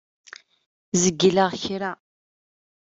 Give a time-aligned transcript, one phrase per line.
[1.01, 1.91] Zegleɣ kra?